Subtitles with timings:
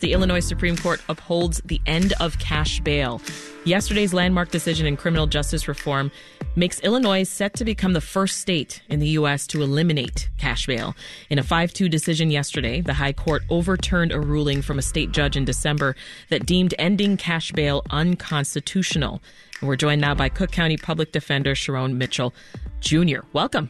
[0.00, 3.20] The Illinois Supreme Court upholds the end of cash bail.
[3.64, 6.12] Yesterday's landmark decision in criminal justice reform
[6.54, 9.44] makes Illinois set to become the first state in the U.S.
[9.48, 10.94] to eliminate cash bail.
[11.30, 15.10] In a 5 2 decision yesterday, the High Court overturned a ruling from a state
[15.10, 15.96] judge in December
[16.28, 19.20] that deemed ending cash bail unconstitutional.
[19.58, 22.32] And we're joined now by Cook County Public Defender Sharone Mitchell
[22.78, 23.22] Jr.
[23.32, 23.68] Welcome.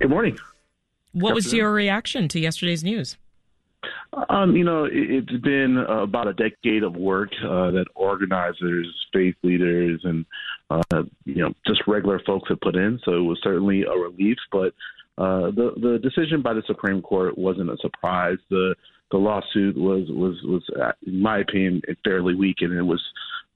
[0.00, 0.36] Good morning.
[1.12, 3.16] What was your reaction to yesterday's news?
[4.28, 8.86] Um, you know, it, has been uh, about a decade of work uh, that organizers,
[9.12, 10.24] faith leaders, and
[10.70, 12.98] uh, you know, just regular folks have put in.
[13.04, 14.38] So it was certainly a relief.
[14.50, 14.74] But
[15.16, 18.38] uh, the the decision by the Supreme Court wasn't a surprise.
[18.50, 18.74] The
[19.10, 23.02] the lawsuit was was was, uh, in my opinion, fairly weak, and it was.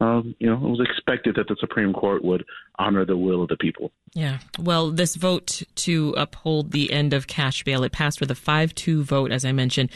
[0.02, 2.45] Um, you know, it was expected that the Supreme Court would
[2.77, 3.92] honor the will of the people.
[4.15, 4.41] Yeah.
[4.59, 8.75] Well, this vote to uphold the end of cash bail, it passed with a 5
[8.75, 9.91] 2 vote, as I mentioned.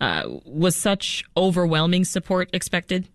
[0.00, 3.08] Uh, was such overwhelming support expected?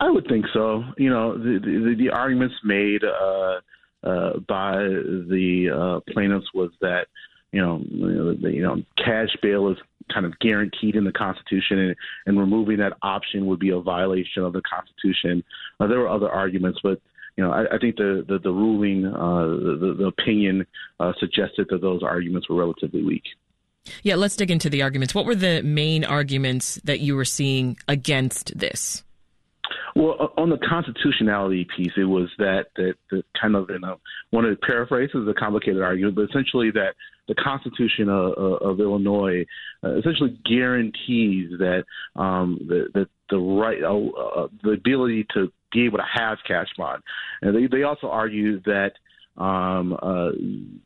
[0.00, 0.82] I would think so.
[0.96, 3.60] You know, the the, the arguments made uh,
[4.02, 7.06] uh, by the uh, plaintiffs was that
[7.52, 9.76] you know, you know, cash bail is
[10.12, 14.42] kind of guaranteed in the Constitution, and, and removing that option would be a violation
[14.42, 15.44] of the Constitution.
[15.78, 17.00] Uh, there were other arguments, but
[17.36, 20.66] you know, I, I think the the, the ruling, uh, the, the opinion
[20.98, 23.24] uh, suggested that those arguments were relatively weak.
[24.02, 25.14] Yeah, let's dig into the arguments.
[25.14, 29.02] What were the main arguments that you were seeing against this?
[29.96, 33.96] Well, on the constitutionality piece, it was that that, that kind of in a
[34.30, 36.94] one of the paraphrases a complicated argument, but essentially that
[37.28, 39.44] the Constitution of, of Illinois
[39.84, 41.84] uh, essentially guarantees that
[42.16, 46.68] um, that, that the right, uh, uh, the ability to be able to have cash
[46.76, 47.02] bond,
[47.42, 48.92] and they they also argue that
[49.36, 50.30] um, uh,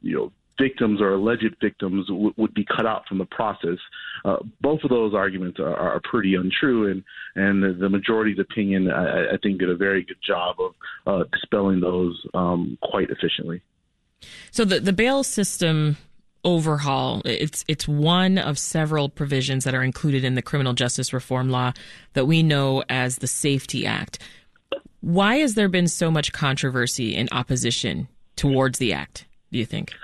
[0.03, 3.79] you know victims or alleged victims w- would be cut out from the process.
[4.25, 7.03] Uh, both of those arguments are, are pretty untrue, and
[7.35, 10.75] and the, the majority's opinion, I, I, think, did a very good job of
[11.07, 13.63] uh, dispelling those um, quite efficiently.
[14.51, 15.97] So the the bail system
[16.45, 21.49] overhaul it's it's one of several provisions that are included in the criminal justice reform
[21.49, 21.73] law
[22.13, 24.19] that we know as the safety act
[25.01, 28.07] why has there been so much controversy and opposition
[28.37, 29.95] towards the act do you think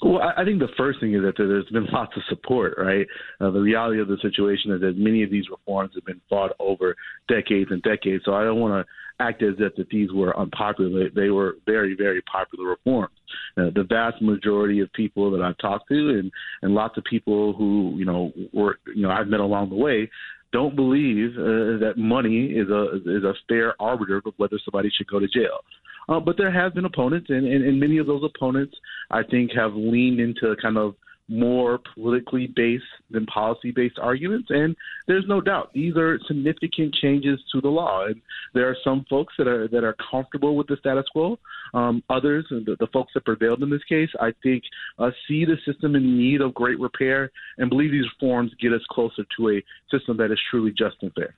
[0.00, 3.06] well, I think the first thing is that there's been lots of support, right?
[3.40, 6.52] Uh, the reality of the situation is that many of these reforms have been fought
[6.60, 6.94] over
[7.28, 8.24] decades and decades.
[8.24, 11.10] So I don't want to act as if that these were unpopular.
[11.10, 13.14] They were very, very popular reforms.
[13.56, 16.30] Uh, the vast majority of people that I've talked to, and
[16.62, 20.08] and lots of people who you know were you know I've met along the way,
[20.52, 25.08] don't believe uh, that money is a is a fair arbiter of whether somebody should
[25.08, 25.58] go to jail.
[26.08, 28.74] Uh, but there have been opponents, and, and, and many of those opponents,
[29.10, 30.94] I think, have leaned into kind of
[31.28, 34.48] more politically based than policy based arguments.
[34.50, 34.74] And
[35.06, 38.06] there's no doubt these are significant changes to the law.
[38.06, 38.20] And
[38.54, 41.38] there are some folks that are that are comfortable with the status quo.
[41.74, 44.62] Um, others, the, the, folks that prevailed in this case, I think,
[44.98, 48.80] uh, see the system in need of great repair and believe these reforms get us
[48.90, 51.34] closer to a system that is truly just and fair.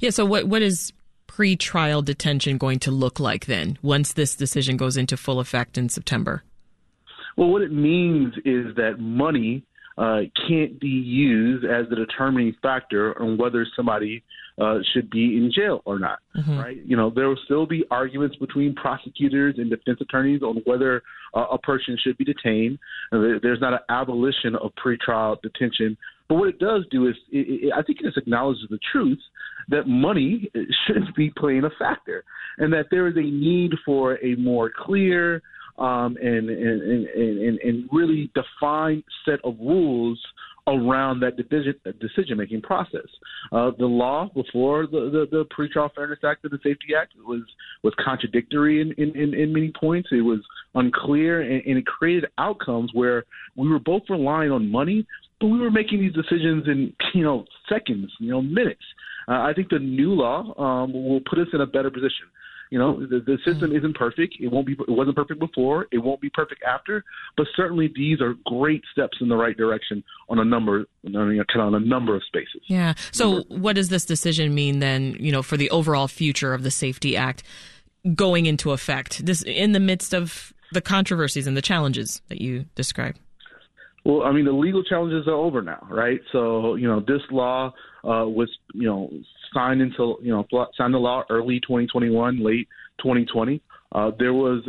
[0.00, 0.10] Yeah.
[0.10, 0.92] So what what is
[1.34, 5.88] pre-trial detention going to look like then once this decision goes into full effect in
[5.88, 6.44] September?
[7.36, 9.64] Well, what it means is that money
[9.98, 14.22] uh, can't be used as the determining factor on whether somebody
[14.60, 16.20] uh, should be in jail or not.
[16.36, 16.58] Mm-hmm.
[16.58, 16.76] Right?
[16.84, 21.02] You know, there will still be arguments between prosecutors and defense attorneys on whether
[21.34, 22.78] uh, a person should be detained.
[23.10, 25.96] There's not an abolition of pretrial detention,
[26.28, 29.20] but what it does do is, it, it, I think it just acknowledges the truth
[29.68, 30.50] that money
[30.86, 32.24] shouldn't be playing a factor,
[32.58, 35.42] and that there is a need for a more clear
[35.78, 40.20] um, and, and, and, and really defined set of rules
[40.66, 43.06] around that decision decision making process.
[43.52, 47.42] Uh, the law before the, the, the Pretrial Fairness Act and the Safety Act was
[47.82, 50.08] was contradictory in, in, in, in many points.
[50.10, 50.40] It was
[50.74, 53.24] unclear and, and it created outcomes where
[53.56, 55.06] we were both relying on money,
[55.44, 58.80] but we were making these decisions in you know seconds, you know minutes.
[59.28, 62.28] Uh, I think the new law um, will put us in a better position.
[62.70, 63.76] You know, the, the system mm.
[63.76, 64.36] isn't perfect.
[64.40, 64.72] It won't be.
[64.72, 65.86] It wasn't perfect before.
[65.92, 67.04] It won't be perfect after.
[67.36, 71.60] But certainly, these are great steps in the right direction on a number, kind of
[71.60, 72.62] on a number of spaces.
[72.66, 72.94] Yeah.
[73.12, 73.54] So, number.
[73.56, 75.14] what does this decision mean then?
[75.20, 77.42] You know, for the overall future of the Safety Act
[78.14, 82.64] going into effect, this in the midst of the controversies and the challenges that you
[82.74, 83.16] describe.
[84.04, 86.20] Well, I mean, the legal challenges are over now, right?
[86.32, 87.68] So, you know, this law
[88.04, 89.10] uh, was, you know,
[89.54, 90.46] signed into, you know,
[90.76, 92.68] signed the law early 2021, late
[92.98, 93.62] 2020.
[93.92, 94.62] Uh, there was,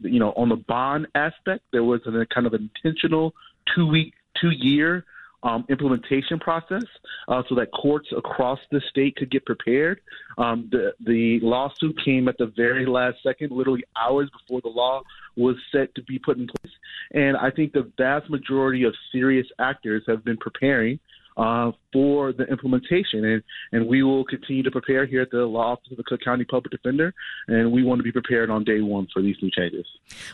[0.00, 3.32] you know, on the bond aspect, there was a kind of intentional
[3.74, 5.04] two week, two year
[5.44, 6.84] um, implementation process
[7.28, 10.00] uh, so that courts across the state could get prepared.
[10.38, 15.02] Um, the, the lawsuit came at the very last second, literally hours before the law
[15.36, 16.72] was set to be put in place.
[17.12, 20.98] And I think the vast majority of serious actors have been preparing
[21.36, 23.24] uh, for the implementation.
[23.24, 23.42] And,
[23.72, 26.44] and we will continue to prepare here at the Law Office of the Cook County
[26.44, 27.12] Public Defender,
[27.48, 29.86] and we want to be prepared on day one for these new changes.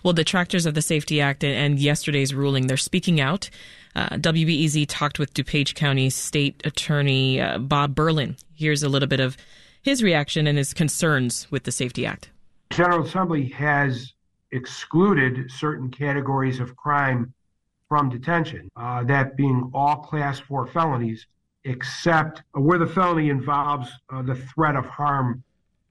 [0.03, 3.51] Well, the detractors of the Safety Act and yesterday's ruling, they're speaking out.
[3.97, 8.37] Uh, WBEZ talked with DuPage County State Attorney uh, Bob Berlin.
[8.55, 9.37] Here's a little bit of
[9.83, 12.31] his reaction and his concerns with the Safety Act.
[12.71, 14.13] General Assembly has
[14.53, 17.33] excluded certain categories of crime
[17.91, 21.27] from detention, uh, that being all class four felonies,
[21.65, 25.43] except where the felony involves uh, the threat of harm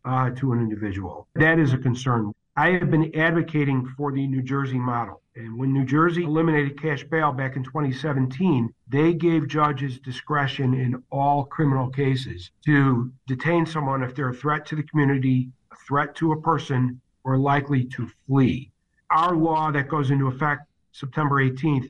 [0.05, 1.27] uh, to an individual.
[1.35, 2.33] That is a concern.
[2.55, 5.21] I have been advocating for the New Jersey model.
[5.35, 11.03] And when New Jersey eliminated cash bail back in 2017, they gave judges discretion in
[11.11, 16.15] all criminal cases to detain someone if they're a threat to the community, a threat
[16.15, 18.71] to a person, or likely to flee.
[19.11, 20.68] Our law that goes into effect
[20.99, 21.89] September 18th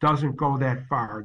[0.00, 1.24] doesn't go that far.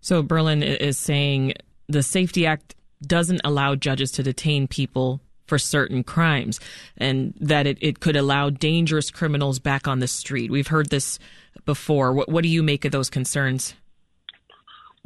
[0.00, 1.54] So Berlin is saying
[1.88, 6.60] the Safety Act doesn't allow judges to detain people for certain crimes
[6.96, 10.50] and that it, it could allow dangerous criminals back on the street.
[10.50, 11.18] We've heard this
[11.64, 12.12] before.
[12.12, 13.74] What, what do you make of those concerns?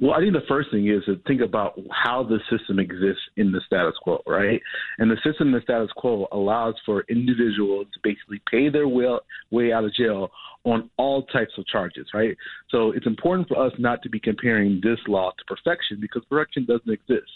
[0.00, 3.52] Well, I think the first thing is to think about how the system exists in
[3.52, 4.60] the status quo, right?
[4.98, 9.06] And the system in the status quo allows for individuals to basically pay their way,
[9.52, 10.30] way out of jail
[10.64, 12.36] on all types of charges, right?
[12.70, 16.64] So it's important for us not to be comparing this law to perfection because perfection
[16.64, 17.30] doesn't exist.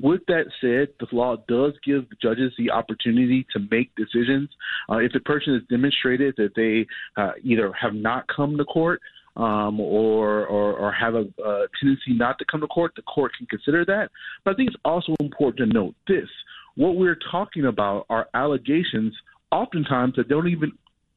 [0.00, 4.50] With that said, the law does give judges the opportunity to make decisions.
[4.90, 6.86] Uh, if the person has demonstrated that they
[7.20, 9.00] uh, either have not come to court
[9.36, 13.32] um, or, or, or have a, a tendency not to come to court, the court
[13.38, 14.10] can consider that.
[14.44, 16.28] But I think it's also important to note this:
[16.74, 19.14] what we're talking about are allegations,
[19.50, 20.72] oftentimes that don't even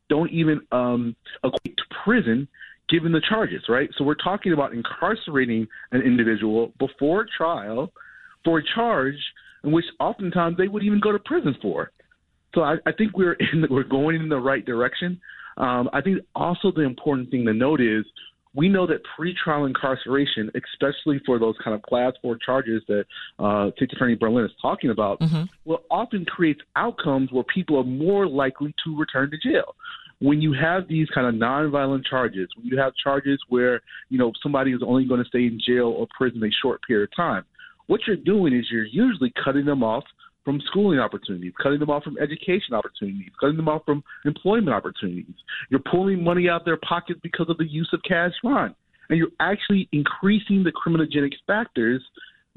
[0.09, 2.47] don't even um, equate to prison
[2.89, 3.89] given the charges, right?
[3.97, 7.91] So we're talking about incarcerating an individual before trial
[8.43, 9.15] for a charge
[9.63, 11.91] in which oftentimes they would even go to prison for.
[12.55, 15.19] So I, I think we're in the, we're going in the right direction.
[15.57, 18.05] Um, I think also the important thing to note is
[18.55, 23.05] we know that pretrial incarceration, especially for those kind of class four charges that
[23.37, 25.43] uh, State Attorney Berlin is talking about, mm-hmm.
[25.65, 29.75] will often create outcomes where people are more likely to return to jail.
[30.21, 34.33] When you have these kind of nonviolent charges, when you have charges where you know
[34.41, 37.45] somebody is only going to stay in jail or prison a short period of time,
[37.87, 40.03] what you're doing is you're usually cutting them off
[40.45, 45.35] from schooling opportunities, cutting them off from education opportunities, cutting them off from employment opportunities.
[45.69, 48.73] You're pulling money out of their pockets because of the use of cash fine.
[49.09, 52.03] And you're actually increasing the criminogenic factors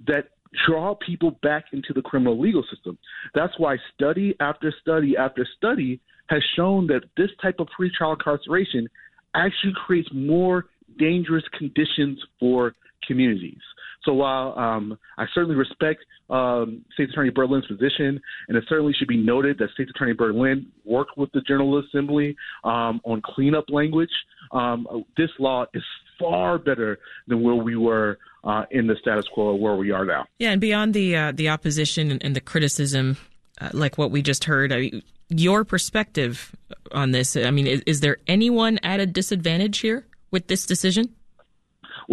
[0.07, 0.29] that
[0.67, 2.99] draw people back into the criminal legal system.
[3.35, 8.89] That's why study after study after study has shown that this type of pretrial incarceration
[9.35, 10.67] actually creates more
[10.99, 12.75] dangerous conditions for
[13.07, 13.61] communities.
[14.05, 19.09] So while um, I certainly respect um, State Attorney Berlin's position, and it certainly should
[19.09, 24.11] be noted that State Attorney Berlin worked with the General Assembly um, on cleanup language,
[24.53, 25.83] um, this law is
[26.19, 30.25] far better than where we were uh, in the status quo where we are now.
[30.39, 33.17] Yeah, and beyond the uh, the opposition and, and the criticism,
[33.61, 34.91] uh, like what we just heard, I
[35.29, 36.55] your perspective
[36.93, 37.37] on this.
[37.37, 41.15] I mean, is, is there anyone at a disadvantage here with this decision?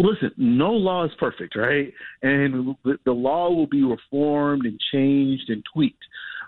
[0.00, 1.92] Listen, no law is perfect, right?
[2.22, 6.02] And the law will be reformed and changed and tweaked.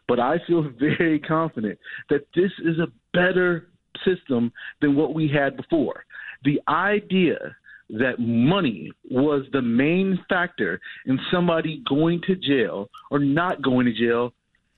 [0.09, 1.79] But I feel very confident
[2.09, 3.69] that this is a better
[4.07, 6.05] system than what we had before.
[6.45, 7.55] The idea
[7.91, 13.93] that money was the main factor in somebody going to jail or not going to
[13.93, 14.33] jail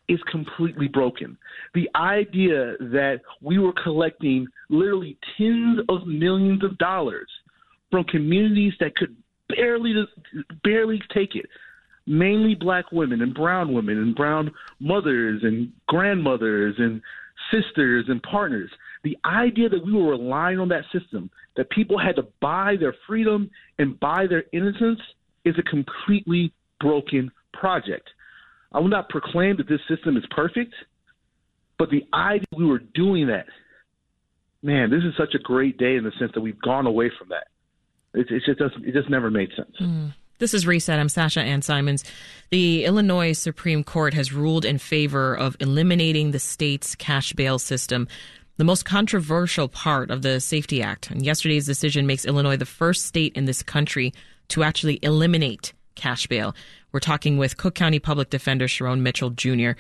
[0.09, 1.39] is completely broken.
[1.75, 7.29] The idea that we were collecting literally tens of millions of dollars
[7.95, 9.15] from communities that could
[9.49, 9.95] barely
[10.65, 11.47] barely take it.
[12.09, 17.01] Mainly black women and brown women and brown mothers and grandmothers and
[17.53, 18.69] sisters and partners.
[19.05, 22.97] The idea that we were relying on that system that people had to buy their
[23.07, 23.49] freedom
[23.79, 24.99] and buy their innocence
[25.45, 28.11] is a completely broken project.
[28.73, 30.75] I will not proclaim that this system is perfect
[31.79, 33.47] but the idea we were doing that
[34.63, 37.29] man this is such a great day in the sense that we've gone away from
[37.29, 37.49] that
[38.15, 38.85] it, it just doesn't.
[38.87, 39.77] It just never made sense.
[39.81, 40.15] Mm.
[40.39, 40.99] This is Reset.
[40.99, 42.05] I'm Sasha Ann Simons.
[42.51, 48.09] The Illinois Supreme Court has ruled in favor of eliminating the state's cash bail system.
[48.57, 51.11] the most controversial part of the Safety Act.
[51.11, 54.13] And yesterday's decision makes Illinois the first state in this country
[54.49, 56.55] to actually eliminate cash bail.
[56.93, 59.73] We're talking with Cook County Public Defender Sharone Mitchell Jr.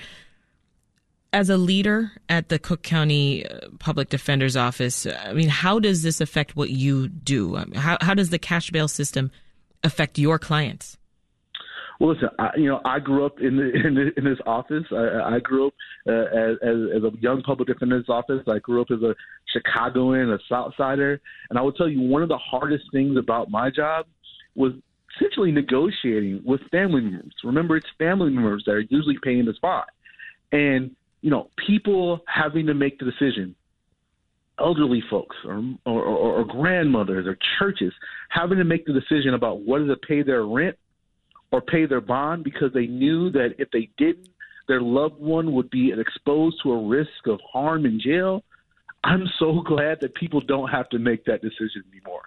[1.34, 6.04] As a leader at the Cook County uh, Public Defender's Office, I mean, how does
[6.04, 7.56] this affect what you do?
[7.74, 9.32] How, how does the cash bail system
[9.82, 10.96] affect your clients?
[11.98, 14.84] Well, listen, I, you know, I grew up in the, in, the, in this office.
[14.92, 15.74] I, I grew up
[16.06, 18.42] uh, as, as a young public defender's office.
[18.46, 19.16] I grew up as a
[19.52, 21.18] Chicagoan, a Southsider,
[21.50, 24.06] and I will tell you one of the hardest things about my job
[24.54, 24.72] was
[25.16, 27.32] essentially negotiating with family members.
[27.42, 29.88] Remember, it's family members that are usually paying the spot,
[30.52, 33.56] and you know, people having to make the decision.
[34.60, 37.92] Elderly folks or, or, or, grandmothers or churches
[38.28, 40.76] having to make the decision about whether to pay their rent
[41.50, 44.28] or pay their bond because they knew that if they didn't,
[44.68, 48.44] their loved one would be exposed to a risk of harm in jail.
[49.02, 52.22] I'm so glad that people don't have to make that decision anymore.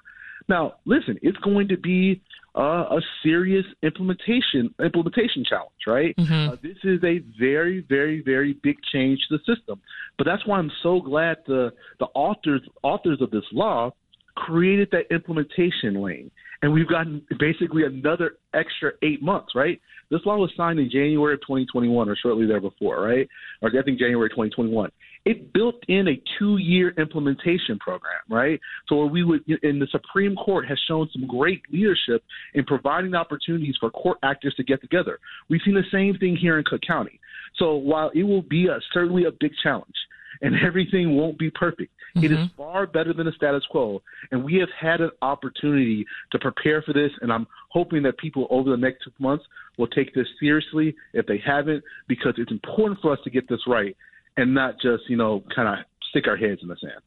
[0.50, 2.22] Now, listen, it's going to be
[2.56, 6.16] uh, a serious implementation implementation challenge, right?
[6.16, 6.54] Mm-hmm.
[6.54, 9.82] Uh, this is a very, very, very big change to the system.
[10.18, 13.92] But that's why I'm so glad the the authors authors of this law
[14.36, 19.80] created that implementation lane and we've gotten basically another extra eight months, right?
[20.10, 23.28] This law was signed in January of 2021 or shortly there before, right?
[23.62, 24.92] Or I think January 2021.
[25.28, 28.62] It built in a two-year implementation program, right?
[28.88, 33.14] So where we would, and the Supreme Court has shown some great leadership in providing
[33.14, 35.20] opportunities for court actors to get together.
[35.50, 37.20] We've seen the same thing here in Cook County.
[37.58, 39.96] So while it will be a, certainly a big challenge,
[40.42, 41.92] and everything won't be perfect.
[42.16, 42.26] Mm-hmm.
[42.26, 42.56] It is mm-hmm.
[42.56, 44.02] far better than the status quo.
[44.32, 47.12] And we have had an opportunity to prepare for this.
[47.20, 49.44] And I'm hoping that people over the next two months
[49.78, 53.60] will take this seriously if they haven't, because it's important for us to get this
[53.68, 53.98] right
[54.38, 57.02] and not just, you know, kind of stick our heads in the sand.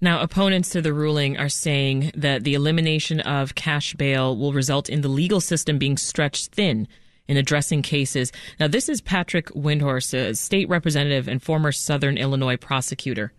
[0.00, 4.88] Now, opponents to the ruling are saying that the elimination of cash bail will result
[4.88, 6.88] in the legal system being stretched thin
[7.28, 8.32] in addressing cases.
[8.58, 13.32] Now, this is Patrick Windhorst, a state representative and former Southern Illinois prosecutor.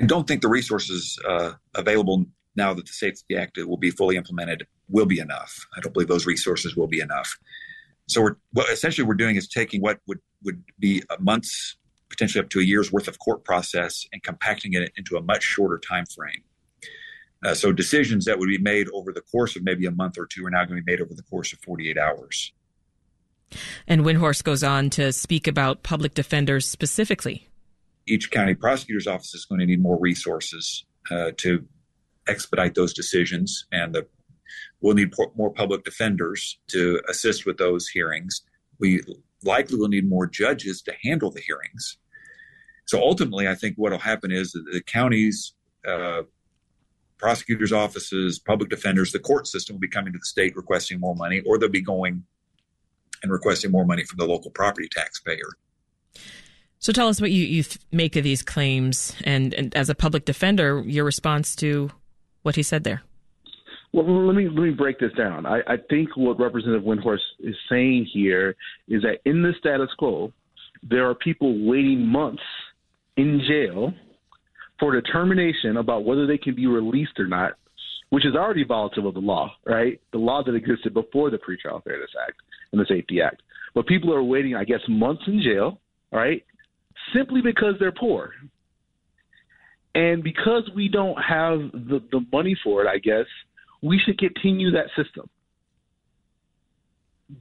[0.00, 2.24] I don't think the resources uh, available
[2.56, 5.66] now that the Safety Act will be fully implemented will be enough.
[5.76, 7.36] I don't believe those resources will be enough.
[8.08, 11.76] So we're what essentially we're doing is taking what would would be a months,
[12.08, 15.42] potentially up to a year's worth of court process, and compacting it into a much
[15.42, 16.42] shorter time frame.
[17.44, 20.26] Uh, so decisions that would be made over the course of maybe a month or
[20.26, 22.52] two are now going to be made over the course of 48 hours.
[23.86, 27.48] And Windhorst goes on to speak about public defenders specifically.
[28.06, 31.66] Each county prosecutor's office is going to need more resources uh, to
[32.26, 34.06] expedite those decisions, and the,
[34.80, 38.42] we'll need more public defenders to assist with those hearings.
[38.78, 39.02] We
[39.44, 41.98] likely will need more judges to handle the hearings.
[42.86, 45.54] So ultimately, I think what will happen is that the counties,
[45.86, 46.22] uh,
[47.18, 51.14] prosecutors' offices, public defenders, the court system will be coming to the state requesting more
[51.14, 52.24] money, or they'll be going
[53.22, 55.48] and requesting more money from the local property taxpayer.
[56.78, 60.26] So tell us what you, you make of these claims, and, and as a public
[60.26, 61.90] defender, your response to
[62.42, 63.02] what he said there.
[63.94, 65.46] Well, let me let me break this down.
[65.46, 68.56] I, I think what Representative Windhorst is saying here
[68.88, 70.32] is that in the status quo,
[70.82, 72.42] there are people waiting months
[73.16, 73.94] in jail
[74.80, 77.52] for determination about whether they can be released or not,
[78.10, 80.00] which is already volatile of the law, right?
[80.10, 82.38] The law that existed before the Pretrial Fairness Act
[82.72, 83.42] and the Safety Act.
[83.76, 85.78] But people are waiting, I guess, months in jail,
[86.10, 86.44] right?
[87.14, 88.32] Simply because they're poor.
[89.94, 93.26] And because we don't have the, the money for it, I guess,
[93.84, 95.28] we should continue that system.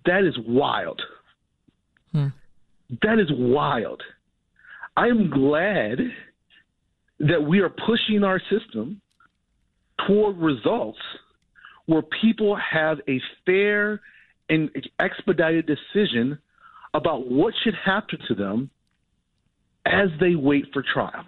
[0.06, 1.02] That is wild.
[2.12, 2.28] Hmm.
[3.02, 4.04] That is wild.
[4.98, 6.00] I am glad
[7.20, 9.00] that we are pushing our system
[10.06, 11.00] toward results
[11.86, 14.02] where people have a fair
[14.50, 14.70] and
[15.00, 16.38] expedited decision
[16.94, 18.70] about what should happen to them
[19.86, 21.24] as they wait for trial.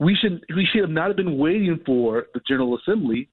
[0.00, 3.28] We should we should have not have been waiting for the General Assembly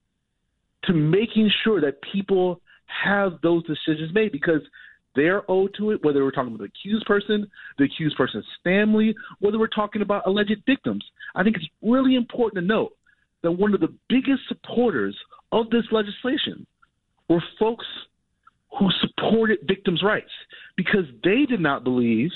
[0.85, 4.61] to making sure that people have those decisions made because
[5.15, 9.13] they're owed to it, whether we're talking about the accused person, the accused person's family,
[9.39, 11.03] whether we're talking about alleged victims.
[11.35, 12.95] I think it's really important to note
[13.43, 15.17] that one of the biggest supporters
[15.51, 16.65] of this legislation
[17.27, 17.85] were folks
[18.79, 20.31] who supported victims' rights
[20.77, 22.29] because they did not believe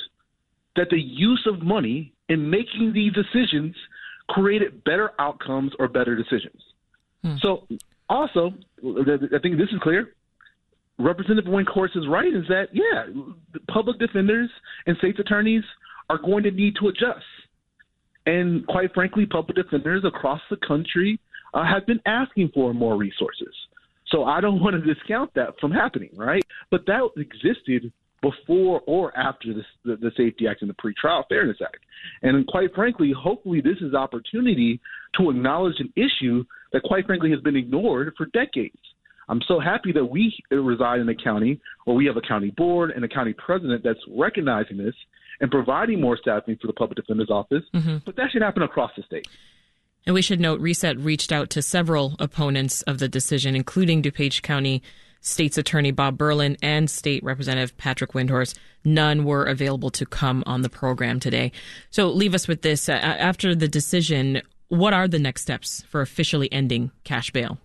[0.76, 3.76] that the use of money in making these decisions
[4.28, 6.62] created better outcomes or better decisions.
[7.24, 7.36] Hmm.
[7.42, 7.68] So,
[8.10, 10.14] also, I think this is clear.
[10.98, 13.06] Representative Windhorst is right is that, yeah,
[13.68, 14.50] public defenders
[14.86, 15.64] and state's attorneys
[16.10, 17.26] are going to need to adjust.
[18.26, 21.20] And quite frankly, public defenders across the country
[21.54, 23.54] uh, have been asking for more resources.
[24.08, 26.44] So I don't want to discount that from happening, right?
[26.72, 31.58] But that existed before or after this, the, the Safety Act and the Pretrial Fairness
[31.62, 31.78] Act.
[32.24, 34.80] And quite frankly, hopefully this is opportunity
[35.18, 36.44] to acknowledge an issue
[36.76, 38.76] that quite frankly has been ignored for decades.
[39.30, 42.92] I'm so happy that we reside in a county where we have a county board
[42.92, 44.94] and a county president that's recognizing this
[45.40, 47.64] and providing more staffing for the public defender's office.
[47.74, 48.00] Mm-hmm.
[48.06, 49.26] But that should happen across the state.
[50.06, 54.42] And we should note, Reset reached out to several opponents of the decision, including DuPage
[54.42, 54.84] County
[55.22, 58.56] State's Attorney Bob Berlin and State Representative Patrick Windhorst.
[58.84, 61.54] None were available to come on the program today.
[61.90, 62.90] So leave us with this.
[62.90, 67.60] After the decision, what are the next steps for officially ending cash bail?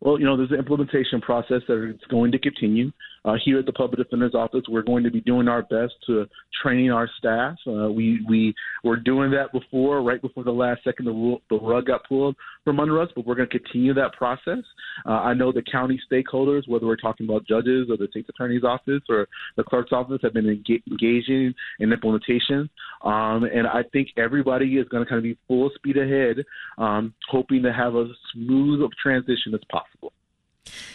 [0.00, 2.90] Well, you know, there's an implementation process that is going to continue.
[3.24, 6.26] Uh, here at the Public Defender's Office, we're going to be doing our best to
[6.62, 7.56] train our staff.
[7.66, 11.86] Uh, we we were doing that before, right before the last second, the, the rug
[11.86, 14.64] got pulled from under us, but we're going to continue that process.
[15.06, 18.64] Uh, I know the county stakeholders, whether we're talking about judges or the state's attorney's
[18.64, 22.68] office or the clerk's office, have been engaging in implementation.
[23.04, 26.44] Um, and I think everybody is going to kind of be full speed ahead,
[26.78, 30.12] um, hoping to have as smooth of transition as possible.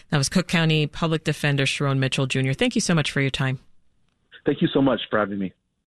[0.10, 2.54] That was Cook County Public Defender Sharone Mitchell Jr.
[2.54, 3.60] Thank you so much for your time.
[4.46, 5.54] Thank you so much for having me.